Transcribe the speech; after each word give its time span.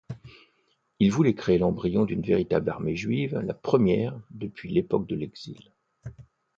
Ils 0.99 1.11
voulaient 1.11 1.35
créer 1.35 1.59
l’embryon 1.59 2.05
d'une 2.05 2.23
véritable 2.23 2.71
armée 2.71 2.95
juive, 2.95 3.37
la 3.37 3.53
première 3.53 4.19
depuis 4.31 4.73
l’époque 4.73 5.05
de 5.07 5.13
l’Exil. 5.15 5.71